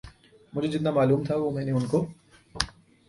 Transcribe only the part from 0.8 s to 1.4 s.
معلوم تھا